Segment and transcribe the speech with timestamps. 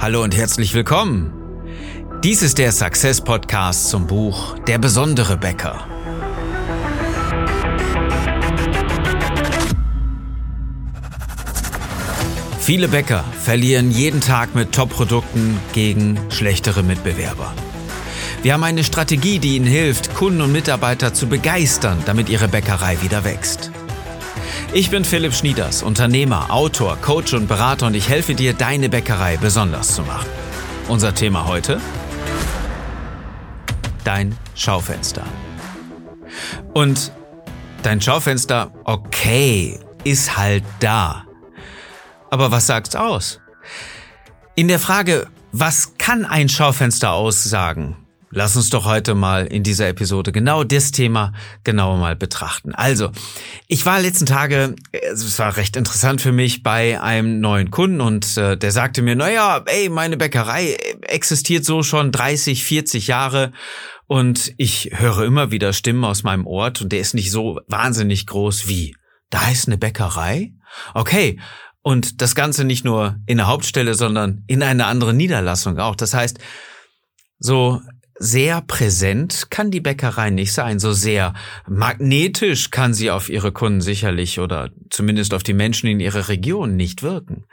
[0.00, 1.30] Hallo und herzlich willkommen.
[2.24, 5.86] Dies ist der Success Podcast zum Buch Der besondere Bäcker.
[12.60, 17.52] Viele Bäcker verlieren jeden Tag mit Top-Produkten gegen schlechtere Mitbewerber.
[18.40, 23.02] Wir haben eine Strategie, die Ihnen hilft, Kunden und Mitarbeiter zu begeistern, damit Ihre Bäckerei
[23.02, 23.70] wieder wächst.
[24.72, 29.36] Ich bin Philipp Schnieders, Unternehmer, Autor, Coach und Berater und ich helfe dir, deine Bäckerei
[29.36, 30.28] besonders zu machen.
[30.86, 31.80] Unser Thema heute?
[34.04, 35.24] Dein Schaufenster.
[36.72, 37.10] Und
[37.82, 41.24] dein Schaufenster, okay, ist halt da.
[42.30, 43.40] Aber was sagt's aus?
[44.54, 47.96] In der Frage, was kann ein Schaufenster aussagen,
[48.32, 51.32] Lass uns doch heute mal in dieser Episode genau das Thema
[51.64, 52.72] genauer mal betrachten.
[52.72, 53.10] Also,
[53.66, 58.36] ich war letzten Tage, es war recht interessant für mich, bei einem neuen Kunden und
[58.36, 63.50] äh, der sagte mir, naja, ey, meine Bäckerei existiert so schon 30, 40 Jahre
[64.06, 68.28] und ich höre immer wieder Stimmen aus meinem Ort und der ist nicht so wahnsinnig
[68.28, 68.94] groß wie,
[69.30, 70.52] da ist eine Bäckerei?
[70.94, 71.40] Okay,
[71.82, 75.96] und das Ganze nicht nur in der Hauptstelle, sondern in einer anderen Niederlassung auch.
[75.96, 76.38] Das heißt,
[77.40, 77.80] so
[78.22, 81.32] sehr präsent kann die Bäckerei nicht sein, so sehr
[81.66, 86.76] magnetisch kann sie auf ihre Kunden sicherlich oder zumindest auf die Menschen in ihrer Region
[86.76, 87.46] nicht wirken.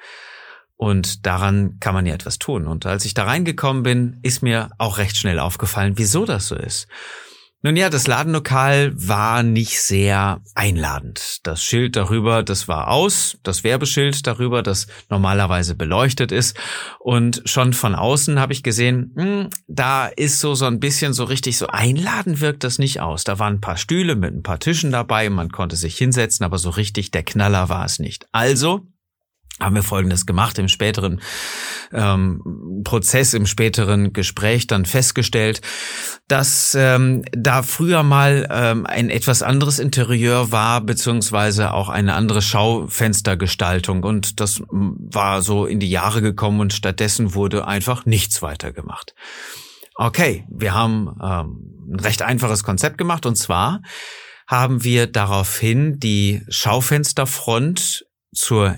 [0.75, 2.67] Und daran kann man ja etwas tun.
[2.67, 6.55] Und als ich da reingekommen bin, ist mir auch recht schnell aufgefallen, wieso das so
[6.55, 6.87] ist.
[7.67, 11.45] Nun ja, das Ladenlokal war nicht sehr einladend.
[11.45, 16.57] Das Schild darüber, das war aus, das Werbeschild darüber, das normalerweise beleuchtet ist.
[16.97, 21.11] Und schon von außen habe ich gesehen, mh, hm, da ist so so ein bisschen
[21.11, 23.25] so richtig so einladend wirkt das nicht aus.
[23.25, 26.59] Da waren ein paar Stühle mit ein paar Tischen dabei, man konnte sich hinsetzen, aber
[26.59, 28.27] so richtig der Knaller war es nicht.
[28.31, 28.87] Also
[29.59, 31.19] haben wir Folgendes gemacht im späteren
[31.91, 35.61] ähm, Prozess, im späteren Gespräch dann festgestellt,
[36.27, 42.41] dass ähm, da früher mal ähm, ein etwas anderes Interieur war, beziehungsweise auch eine andere
[42.41, 44.03] Schaufenstergestaltung.
[44.03, 49.15] Und das war so in die Jahre gekommen und stattdessen wurde einfach nichts weiter gemacht.
[49.95, 53.81] Okay, wir haben ähm, ein recht einfaches Konzept gemacht und zwar
[54.47, 58.77] haben wir daraufhin die Schaufensterfront zur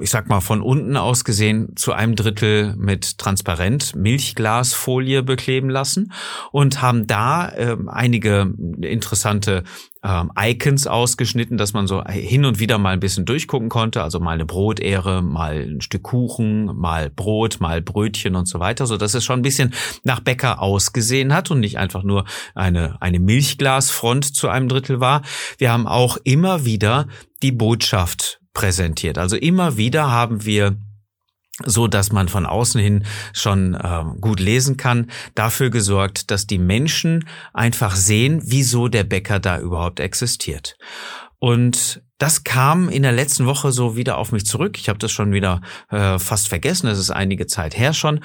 [0.00, 6.12] ich sag mal, von unten aus gesehen zu einem Drittel mit transparent Milchglasfolie bekleben lassen
[6.52, 9.64] und haben da ähm, einige interessante
[10.04, 14.20] ähm, Icons ausgeschnitten, dass man so hin und wieder mal ein bisschen durchgucken konnte, also
[14.20, 18.96] mal eine Brotehre, mal ein Stück Kuchen, mal Brot, mal Brötchen und so weiter, so
[18.96, 23.18] dass es schon ein bisschen nach Bäcker ausgesehen hat und nicht einfach nur eine eine
[23.18, 25.22] Milchglasfront zu einem Drittel war.
[25.58, 27.08] Wir haben auch immer wieder
[27.42, 29.18] die Botschaft präsentiert.
[29.18, 30.76] Also immer wieder haben wir
[31.64, 36.58] so dass man von außen hin schon äh, gut lesen kann, dafür gesorgt, dass die
[36.58, 40.76] Menschen einfach sehen, wieso der Bäcker da überhaupt existiert.
[41.40, 44.78] Und das kam in der letzten Woche so wieder auf mich zurück.
[44.78, 48.20] Ich habe das schon wieder äh, fast vergessen, das ist einige Zeit her schon.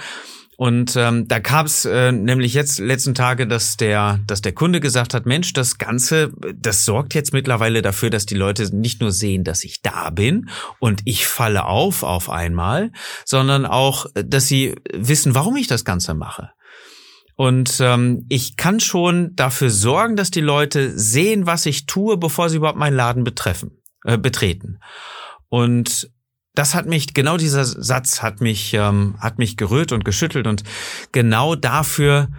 [0.57, 4.79] Und ähm, da gab es äh, nämlich jetzt letzten Tage, dass der, dass der Kunde
[4.79, 9.11] gesagt hat, Mensch, das Ganze, das sorgt jetzt mittlerweile dafür, dass die Leute nicht nur
[9.11, 10.49] sehen, dass ich da bin
[10.79, 12.91] und ich falle auf auf einmal,
[13.25, 16.51] sondern auch, dass sie wissen, warum ich das Ganze mache.
[17.35, 22.49] Und ähm, ich kann schon dafür sorgen, dass die Leute sehen, was ich tue, bevor
[22.49, 24.79] sie überhaupt meinen Laden betreffen, äh, betreten.
[25.49, 26.11] Und
[26.55, 30.63] das hat mich, genau dieser Satz hat mich, ähm, hat mich gerührt und geschüttelt und
[31.11, 32.29] genau dafür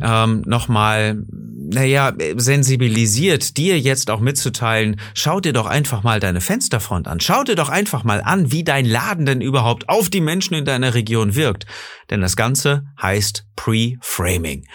[0.00, 7.08] ähm, nochmal, naja, sensibilisiert, dir jetzt auch mitzuteilen, schau dir doch einfach mal deine Fensterfront
[7.08, 7.20] an.
[7.20, 10.64] Schau dir doch einfach mal an, wie dein Laden denn überhaupt auf die Menschen in
[10.64, 11.66] deiner Region wirkt.
[12.10, 14.66] Denn das Ganze heißt Pre-Framing.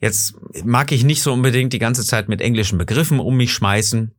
[0.00, 4.14] Jetzt mag ich nicht so unbedingt die ganze Zeit mit englischen Begriffen um mich schmeißen.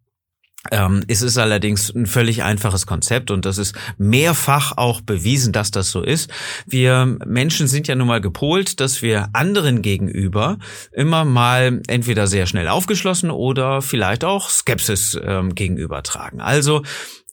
[0.69, 5.71] Ähm, es ist allerdings ein völlig einfaches Konzept und das ist mehrfach auch bewiesen, dass
[5.71, 6.29] das so ist.
[6.67, 10.59] Wir Menschen sind ja nun mal gepolt, dass wir anderen gegenüber
[10.91, 16.41] immer mal entweder sehr schnell aufgeschlossen oder vielleicht auch Skepsis ähm, gegenüber tragen.
[16.41, 16.83] Also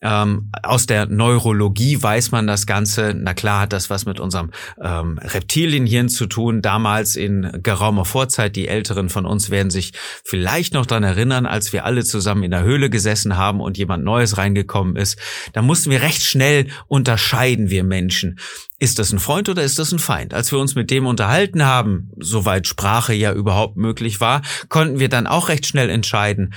[0.00, 3.14] ähm, aus der Neurologie weiß man das Ganze.
[3.16, 4.50] Na klar hat das was mit unserem
[4.80, 6.62] ähm, Reptilienhirn zu tun.
[6.62, 9.92] Damals in geraumer Vorzeit, die Älteren von uns werden sich
[10.24, 14.04] vielleicht noch dran erinnern, als wir alle zusammen in der Höhle gesessen haben und jemand
[14.04, 15.18] Neues reingekommen ist.
[15.52, 18.38] Da mussten wir recht schnell unterscheiden, wir Menschen.
[18.78, 20.32] Ist das ein Freund oder ist das ein Feind?
[20.32, 25.08] Als wir uns mit dem unterhalten haben, soweit Sprache ja überhaupt möglich war, konnten wir
[25.08, 26.54] dann auch recht schnell entscheiden,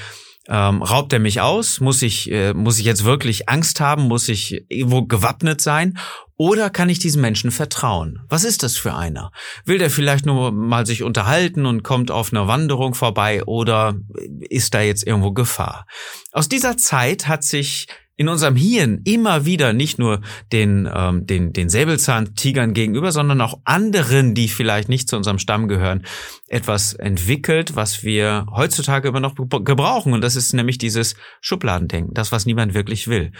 [0.47, 1.79] Ähm, raubt er mich aus?
[1.79, 4.07] Muss ich, äh, muss ich jetzt wirklich Angst haben?
[4.07, 5.97] Muss ich irgendwo gewappnet sein?
[6.35, 8.21] Oder kann ich diesem Menschen vertrauen?
[8.27, 9.31] Was ist das für einer?
[9.65, 13.93] Will der vielleicht nur mal sich unterhalten und kommt auf einer Wanderung vorbei oder
[14.49, 15.85] ist da jetzt irgendwo Gefahr?
[16.31, 17.85] Aus dieser Zeit hat sich
[18.21, 20.21] in unserem Hirn immer wieder nicht nur
[20.51, 25.67] den, ähm, den, den Säbelzahntigern gegenüber, sondern auch anderen, die vielleicht nicht zu unserem Stamm
[25.67, 26.05] gehören,
[26.47, 30.13] etwas entwickelt, was wir heutzutage immer noch gebrauchen.
[30.13, 33.31] Und das ist nämlich dieses Schubladendenken, das, was niemand wirklich will.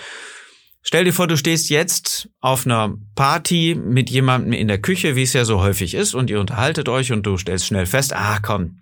[0.81, 5.21] Stell dir vor, du stehst jetzt auf einer Party mit jemandem in der Küche, wie
[5.21, 8.39] es ja so häufig ist, und ihr unterhaltet euch und du stellst schnell fest, ah
[8.41, 8.80] komm,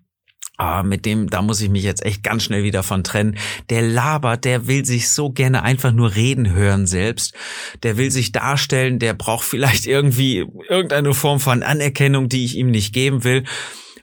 [0.62, 3.38] Ah, mit dem, da muss ich mich jetzt echt ganz schnell wieder von trennen.
[3.70, 7.34] Der labert, der will sich so gerne einfach nur reden hören selbst.
[7.82, 12.72] Der will sich darstellen, der braucht vielleicht irgendwie irgendeine Form von Anerkennung, die ich ihm
[12.72, 13.46] nicht geben will.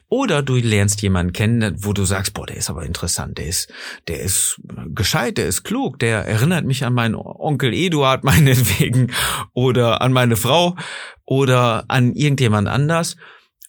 [0.09, 3.71] Oder du lernst jemanden kennen, wo du sagst, boah, der ist aber interessant, der ist,
[4.07, 4.59] der ist
[4.95, 9.11] gescheit, der ist klug, der erinnert mich an meinen Onkel Eduard meinetwegen
[9.53, 10.75] oder an meine Frau
[11.23, 13.15] oder an irgendjemand anders.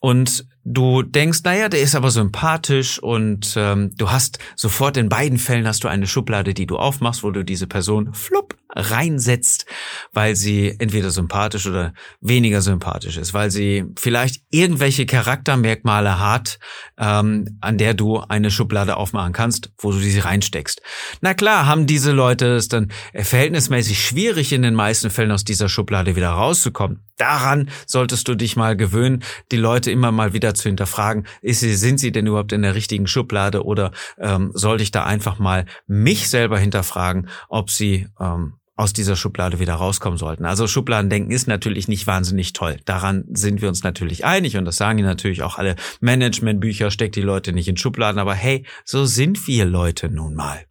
[0.01, 5.39] Und du denkst, naja, der ist aber sympathisch und ähm, du hast sofort in beiden
[5.39, 9.65] Fällen hast du eine Schublade, die du aufmachst, wo du diese Person flupp reinsetzt,
[10.13, 16.59] weil sie entweder sympathisch oder weniger sympathisch ist, weil sie vielleicht irgendwelche Charaktermerkmale hat,
[16.99, 20.83] ähm, an der du eine Schublade aufmachen kannst, wo du sie reinsteckst.
[21.23, 25.71] Na klar, haben diese Leute es dann verhältnismäßig schwierig in den meisten Fällen aus dieser
[25.71, 27.08] Schublade wieder rauszukommen.
[27.19, 29.23] Daran solltest du dich mal gewöhnen,
[29.53, 32.75] die Leute immer mal wieder zu hinterfragen, ist sie, sind sie denn überhaupt in der
[32.75, 38.55] richtigen Schublade oder ähm, sollte ich da einfach mal mich selber hinterfragen, ob sie ähm,
[38.79, 40.45] aus dieser Schublade wieder rauskommen sollten.
[40.45, 42.77] Also Schubladendenken ist natürlich nicht wahnsinnig toll.
[42.85, 47.23] Daran sind wir uns natürlich einig und das sagen natürlich auch alle Managementbücher, steckt die
[47.23, 50.68] Leute nicht in Schubladen, aber hey, so sind wir Leute nun mal.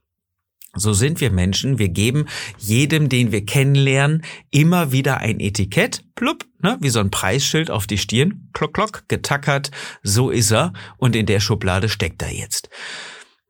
[0.79, 1.79] So sind wir Menschen.
[1.79, 2.25] Wir geben
[2.57, 7.88] jedem, den wir kennenlernen, immer wieder ein Etikett, plupp, ne, wie so ein Preisschild auf
[7.88, 9.71] die Stirn, klock, klock, getackert,
[10.03, 12.69] so ist er und in der Schublade steckt er jetzt.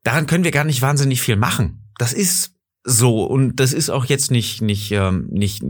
[0.03, 1.83] Daran können wir gar nicht wahnsinnig viel machen.
[1.97, 2.53] Das ist
[2.83, 5.61] so und das ist auch jetzt nicht nicht ähm, nicht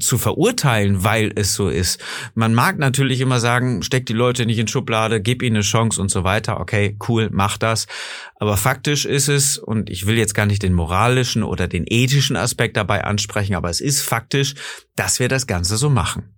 [0.00, 2.00] zu verurteilen, weil es so ist.
[2.34, 6.00] Man mag natürlich immer sagen, steck die Leute nicht in Schublade, gib ihnen eine Chance
[6.00, 6.60] und so weiter.
[6.60, 7.86] Okay, cool, mach das.
[8.36, 12.36] Aber faktisch ist es, und ich will jetzt gar nicht den moralischen oder den ethischen
[12.36, 14.54] Aspekt dabei ansprechen, aber es ist faktisch,
[14.96, 16.34] dass wir das Ganze so machen.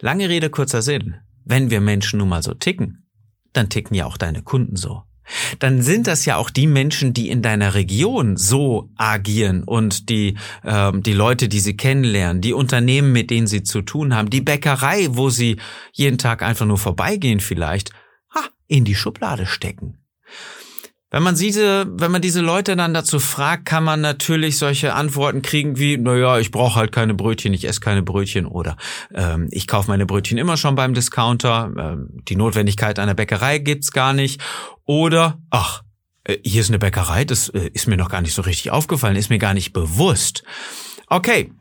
[0.00, 1.16] Lange Rede, kurzer Sinn.
[1.44, 3.08] Wenn wir Menschen nun mal so ticken,
[3.52, 5.02] dann ticken ja auch deine Kunden so
[5.58, 10.36] dann sind das ja auch die Menschen, die in deiner Region so agieren und die,
[10.64, 14.40] ähm, die Leute, die sie kennenlernen, die Unternehmen, mit denen sie zu tun haben, die
[14.40, 15.56] Bäckerei, wo sie
[15.92, 17.90] jeden Tag einfach nur vorbeigehen vielleicht,
[18.34, 19.98] ha, in die Schublade stecken.
[21.12, 25.42] Wenn man diese, wenn man diese Leute dann dazu fragt, kann man natürlich solche Antworten
[25.42, 28.78] kriegen wie, naja, ich brauche halt keine Brötchen, ich esse keine Brötchen oder
[29.14, 33.92] ähm, ich kaufe meine Brötchen immer schon beim Discounter, ähm, die Notwendigkeit einer Bäckerei gibt's
[33.92, 34.40] gar nicht.
[34.86, 35.82] Oder, ach,
[36.24, 39.16] äh, hier ist eine Bäckerei, das äh, ist mir noch gar nicht so richtig aufgefallen,
[39.16, 40.44] ist mir gar nicht bewusst.
[41.08, 41.52] Okay.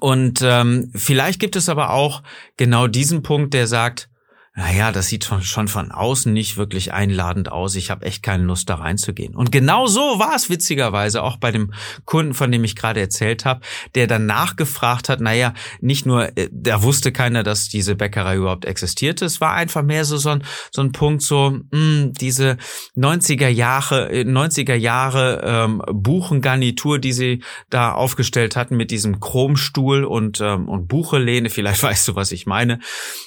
[0.00, 2.24] Und ähm, vielleicht gibt es aber auch
[2.56, 4.10] genau diesen Punkt, der sagt,
[4.58, 7.74] naja, das sieht schon von außen nicht wirklich einladend aus.
[7.74, 9.36] Ich habe echt keine Lust, da reinzugehen.
[9.36, 11.74] Und genau so war es witzigerweise auch bei dem
[12.06, 13.60] Kunden, von dem ich gerade erzählt habe,
[13.94, 18.64] der dann nachgefragt hat, naja, nicht nur, äh, da wusste keiner, dass diese Bäckerei überhaupt
[18.64, 19.26] existierte.
[19.26, 22.56] Es war einfach mehr so, so, ein, so ein Punkt, so mh, hm, diese
[22.96, 30.04] 90er Jahre, 90er äh, Jahre ähm, Buchengarnitur, die sie da aufgestellt hatten mit diesem Chromstuhl
[30.04, 31.50] und, ähm, und Buchelehne.
[31.50, 32.78] Vielleicht weißt du, was ich meine.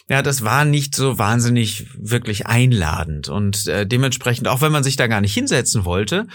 [0.10, 3.30] Ja, das war nicht so wahnsinnig wirklich einladend.
[3.30, 6.28] Und äh, dementsprechend, auch wenn man sich da gar nicht hinsetzen wollte,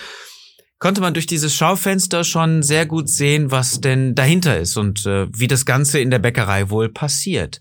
[0.78, 5.26] konnte man durch dieses Schaufenster schon sehr gut sehen, was denn dahinter ist und äh,
[5.36, 7.60] wie das Ganze in der Bäckerei wohl passiert.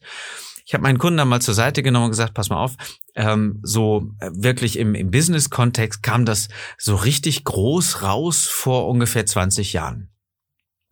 [0.65, 2.75] Ich habe meinen Kunden dann mal zur Seite genommen und gesagt, pass mal auf,
[3.15, 9.25] ähm, so äh, wirklich im, im Business-Kontext kam das so richtig groß raus vor ungefähr
[9.25, 10.12] 20 Jahren.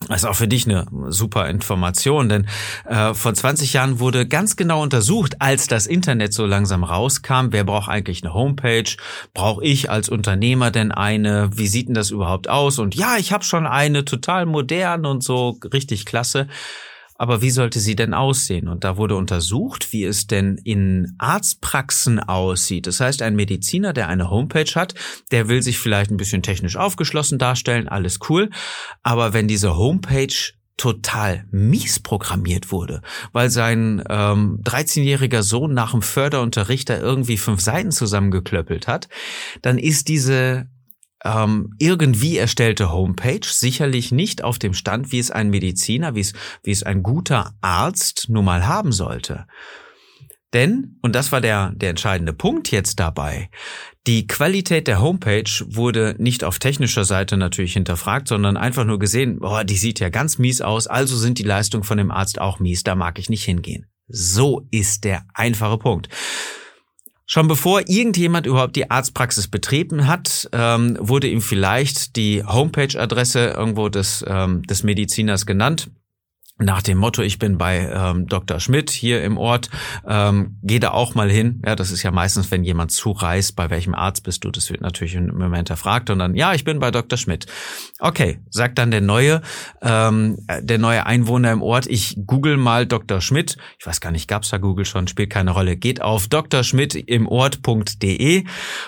[0.08, 2.48] Das ist auch für dich eine super Information, denn
[2.86, 7.63] äh, vor 20 Jahren wurde ganz genau untersucht, als das Internet so langsam rauskam, wer
[7.63, 8.89] braucht eigentlich eine Homepage?
[9.34, 11.51] Brauche ich als Unternehmer denn eine?
[11.55, 12.79] Wie sieht denn das überhaupt aus?
[12.79, 16.48] Und ja, ich habe schon eine, total modern und so richtig klasse.
[17.21, 18.67] Aber wie sollte sie denn aussehen?
[18.67, 22.87] Und da wurde untersucht, wie es denn in Arztpraxen aussieht.
[22.87, 24.95] Das heißt, ein Mediziner, der eine Homepage hat,
[25.29, 28.49] der will sich vielleicht ein bisschen technisch aufgeschlossen darstellen, alles cool.
[29.03, 30.33] Aber wenn diese Homepage
[30.77, 37.61] total mies programmiert wurde, weil sein ähm, 13-jähriger Sohn nach dem Förderunterricht da irgendwie fünf
[37.61, 39.09] Seiten zusammengeklöppelt hat,
[39.61, 40.69] dann ist diese
[41.23, 46.33] ähm, irgendwie erstellte Homepage, sicherlich nicht auf dem Stand, wie es ein Mediziner, wie es,
[46.63, 49.45] wie es ein guter Arzt nun mal haben sollte.
[50.53, 53.49] Denn, und das war der, der entscheidende Punkt jetzt dabei,
[54.07, 59.39] die Qualität der Homepage wurde nicht auf technischer Seite natürlich hinterfragt, sondern einfach nur gesehen,
[59.39, 62.59] boah, die sieht ja ganz mies aus, also sind die Leistungen von dem Arzt auch
[62.59, 63.85] mies, da mag ich nicht hingehen.
[64.07, 66.09] So ist der einfache Punkt.
[67.33, 73.88] Schon bevor irgendjemand überhaupt die Arztpraxis betreten hat, ähm, wurde ihm vielleicht die Homepage-Adresse irgendwo
[73.88, 75.89] des, ähm, des Mediziners genannt
[76.62, 78.60] nach dem Motto, ich bin bei ähm, Dr.
[78.60, 79.70] Schmidt hier im Ort,
[80.08, 81.62] ähm, geh da auch mal hin.
[81.65, 84.82] Ja, das ist ja meistens, wenn jemand zureist, bei welchem Arzt bist du, das wird
[84.82, 87.18] natürlich im Moment erfragt und dann, ja, ich bin bei Dr.
[87.18, 87.48] Schmidt.
[88.00, 89.41] Okay, sagt dann der neue,
[89.82, 93.22] ähm, der neue Einwohner im Ort, ich google mal Dr.
[93.22, 93.58] Schmidt.
[93.80, 95.75] Ich weiß gar nicht, gab's da Google schon, spielt keine Rolle.
[95.75, 98.44] Geht auf drschmidt im Ort.de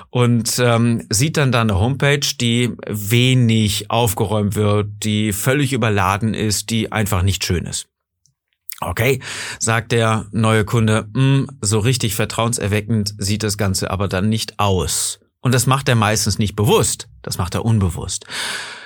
[0.10, 6.70] und ähm, sieht dann da eine Homepage, die wenig aufgeräumt wird, die völlig überladen ist,
[6.70, 7.88] die einfach nicht schön ist.
[8.82, 9.20] Okay,
[9.60, 15.20] sagt der neue Kunde, hm, so richtig vertrauenserweckend sieht das Ganze aber dann nicht aus.
[15.42, 18.26] Und das macht er meistens nicht bewusst, das macht er unbewusst.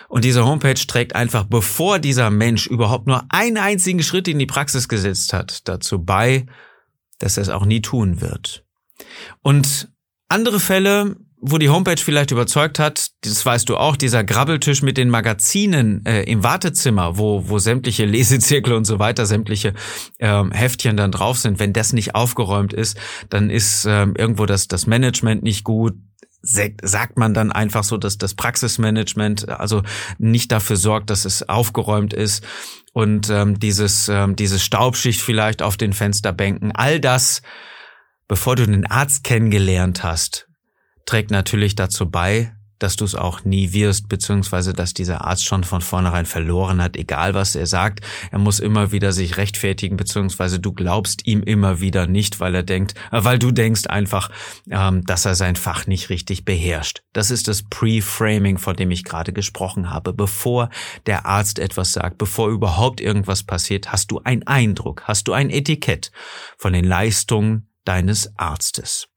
[0.07, 4.45] Und diese Homepage trägt einfach, bevor dieser Mensch überhaupt nur einen einzigen Schritt in die
[4.45, 6.45] Praxis gesetzt hat, dazu bei,
[7.19, 8.65] dass er es auch nie tun wird.
[9.41, 9.89] Und
[10.29, 14.97] andere Fälle wo die Homepage vielleicht überzeugt hat, das weißt du auch, dieser Grabbeltisch mit
[14.97, 19.73] den Magazinen äh, im Wartezimmer, wo, wo sämtliche Lesezirkel und so weiter, sämtliche
[20.19, 22.97] ähm, Heftchen dann drauf sind, wenn das nicht aufgeräumt ist,
[23.29, 25.93] dann ist ähm, irgendwo das, das Management nicht gut,
[26.41, 29.83] sagt man dann einfach so, dass das Praxismanagement also
[30.17, 32.45] nicht dafür sorgt, dass es aufgeräumt ist.
[32.93, 37.41] Und ähm, dieses ähm, diese Staubschicht vielleicht auf den Fensterbänken, all das,
[38.27, 40.46] bevor du den Arzt kennengelernt hast,
[41.07, 45.63] trägt natürlich dazu bei, dass du es auch nie wirst, beziehungsweise dass dieser Arzt schon
[45.63, 48.01] von vornherein verloren hat, egal was er sagt.
[48.31, 52.63] Er muss immer wieder sich rechtfertigen, beziehungsweise du glaubst ihm immer wieder nicht, weil er
[52.63, 54.29] denkt, äh, weil du denkst einfach,
[54.69, 57.01] ähm, dass er sein Fach nicht richtig beherrscht.
[57.13, 60.13] Das ist das Pre-Framing, von dem ich gerade gesprochen habe.
[60.13, 60.69] Bevor
[61.05, 65.49] der Arzt etwas sagt, bevor überhaupt irgendwas passiert, hast du einen Eindruck, hast du ein
[65.49, 66.11] Etikett
[66.57, 69.07] von den Leistungen deines Arztes.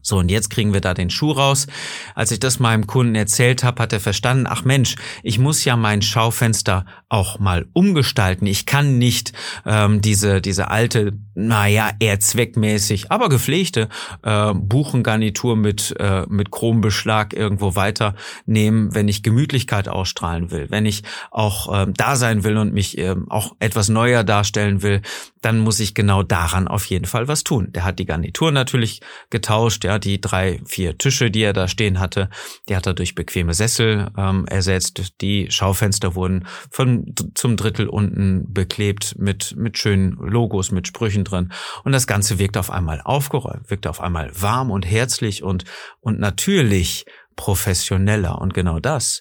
[0.00, 1.66] So, und jetzt kriegen wir da den Schuh raus.
[2.14, 5.76] Als ich das meinem Kunden erzählt habe, hat er verstanden, ach Mensch, ich muss ja
[5.76, 8.46] mein Schaufenster auch mal umgestalten.
[8.46, 9.32] Ich kann nicht
[9.66, 13.88] ähm, diese, diese alte, naja, eher zweckmäßig, aber gepflegte
[14.22, 21.02] äh, Buchengarnitur mit, äh, mit Chrombeschlag irgendwo weiternehmen, wenn ich Gemütlichkeit ausstrahlen will, wenn ich
[21.30, 25.02] auch äh, da sein will und mich äh, auch etwas neuer darstellen will,
[25.42, 27.68] dann muss ich genau daran auf jeden Fall was tun.
[27.72, 32.00] Der hat die Garnitur natürlich getauscht, ja, die drei, vier Tische, die er da stehen
[32.00, 32.28] hatte,
[32.68, 35.20] die hat er durch bequeme Sessel ähm, ersetzt.
[35.20, 41.52] Die Schaufenster wurden von zum Drittel unten beklebt mit mit schönen Logos, mit Sprüchen drin
[41.84, 45.64] und das Ganze wirkt auf einmal aufgeräumt, wirkt auf einmal warm und herzlich und
[46.00, 49.20] und natürlich professioneller und genau das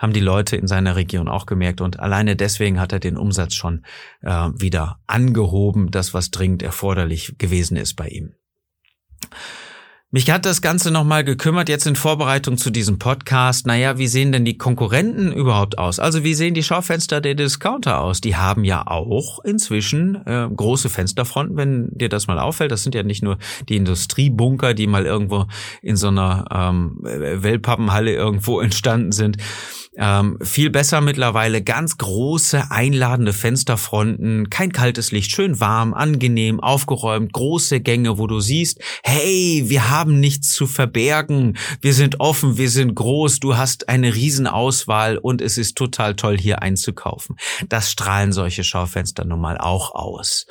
[0.00, 3.54] haben die Leute in seiner Region auch gemerkt und alleine deswegen hat er den Umsatz
[3.54, 3.84] schon
[4.22, 8.34] äh, wieder angehoben, das was dringend erforderlich gewesen ist bei ihm.
[10.12, 13.64] Mich hat das Ganze nochmal gekümmert, jetzt in Vorbereitung zu diesem Podcast.
[13.68, 16.00] Naja, wie sehen denn die Konkurrenten überhaupt aus?
[16.00, 18.20] Also wie sehen die Schaufenster der Discounter aus?
[18.20, 22.72] Die haben ja auch inzwischen äh, große Fensterfronten, wenn dir das mal auffällt.
[22.72, 23.38] Das sind ja nicht nur
[23.68, 25.46] die Industriebunker, die mal irgendwo
[25.80, 29.36] in so einer ähm, Wellpappenhalle irgendwo entstanden sind,
[29.96, 37.32] ähm, viel besser mittlerweile, ganz große, einladende Fensterfronten, kein kaltes Licht, schön warm, angenehm, aufgeräumt,
[37.32, 42.70] große Gänge, wo du siehst, hey, wir haben nichts zu verbergen, wir sind offen, wir
[42.70, 47.36] sind groß, du hast eine Riesenauswahl und es ist total toll, hier einzukaufen.
[47.68, 50.46] Das strahlen solche Schaufenster nun mal auch aus.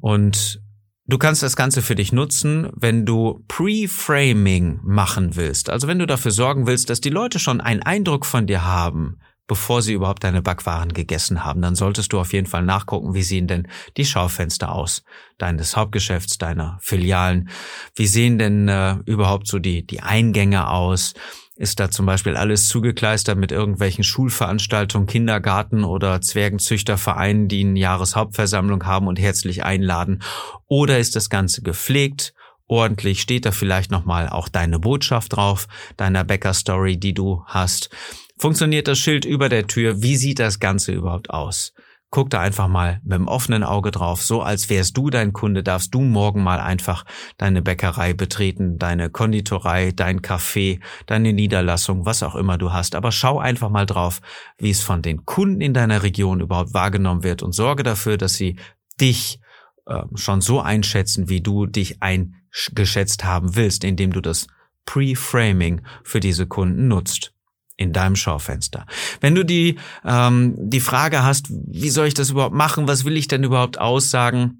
[0.00, 0.60] Und
[1.06, 5.68] Du kannst das Ganze für dich nutzen, wenn du Pre-Framing machen willst.
[5.68, 9.18] Also wenn du dafür sorgen willst, dass die Leute schon einen Eindruck von dir haben,
[9.46, 13.22] bevor sie überhaupt deine Backwaren gegessen haben, dann solltest du auf jeden Fall nachgucken, wie
[13.22, 15.04] sehen denn die Schaufenster aus
[15.38, 17.48] deines Hauptgeschäfts, deiner Filialen,
[17.94, 21.14] wie sehen denn äh, überhaupt so die, die Eingänge aus,
[21.56, 28.86] ist da zum Beispiel alles zugekleistert mit irgendwelchen Schulveranstaltungen, Kindergarten oder Zwergenzüchtervereinen, die eine Jahreshauptversammlung
[28.86, 30.22] haben und herzlich einladen?
[30.66, 32.34] Oder ist das Ganze gepflegt?
[32.66, 37.90] Ordentlich steht da vielleicht nochmal auch deine Botschaft drauf, deiner Bäcker-Story, die du hast.
[38.36, 40.02] Funktioniert das Schild über der Tür?
[40.02, 41.72] Wie sieht das Ganze überhaupt aus?
[42.14, 44.22] guck da einfach mal mit dem offenen Auge drauf.
[44.22, 47.04] So als wärst du dein Kunde, darfst du morgen mal einfach
[47.38, 52.94] deine Bäckerei betreten, deine Konditorei, dein Café, deine Niederlassung, was auch immer du hast.
[52.94, 54.20] Aber schau einfach mal drauf,
[54.58, 58.34] wie es von den Kunden in deiner Region überhaupt wahrgenommen wird und sorge dafür, dass
[58.34, 58.60] sie
[59.00, 59.40] dich
[59.86, 64.46] äh, schon so einschätzen, wie du dich eingeschätzt haben willst, indem du das
[64.86, 67.33] Pre-Framing für diese Kunden nutzt
[67.76, 68.86] in deinem Schaufenster.
[69.20, 73.16] Wenn du die, ähm, die Frage hast, wie soll ich das überhaupt machen, was will
[73.16, 74.58] ich denn überhaupt aussagen,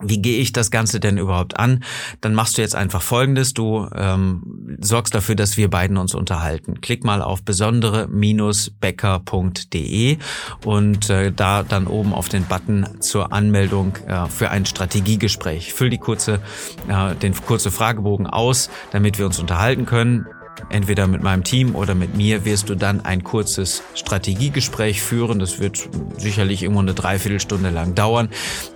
[0.00, 1.82] wie gehe ich das Ganze denn überhaupt an?
[2.20, 3.54] Dann machst du jetzt einfach Folgendes.
[3.54, 6.82] Du ähm, sorgst dafür, dass wir beiden uns unterhalten.
[6.82, 10.18] Klick mal auf besondere-becker.de
[10.66, 15.72] und äh, da dann oben auf den Button zur Anmeldung äh, für ein Strategiegespräch.
[15.72, 16.42] Füll die kurze,
[16.88, 20.26] äh, den kurze Fragebogen aus, damit wir uns unterhalten können
[20.68, 25.38] entweder mit meinem Team oder mit mir, wirst du dann ein kurzes Strategiegespräch führen.
[25.38, 28.28] Das wird sicherlich irgendwo eine Dreiviertelstunde lang dauern,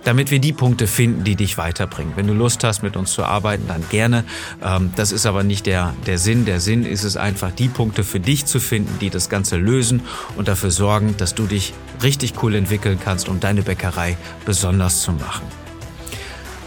[0.03, 2.13] damit wir die Punkte finden, die dich weiterbringen.
[2.15, 4.23] Wenn du Lust hast, mit uns zu arbeiten, dann gerne.
[4.63, 6.45] Ähm, das ist aber nicht der, der Sinn.
[6.45, 10.01] Der Sinn ist es einfach, die Punkte für dich zu finden, die das Ganze lösen
[10.35, 11.73] und dafür sorgen, dass du dich
[12.03, 15.45] richtig cool entwickeln kannst, um deine Bäckerei besonders zu machen.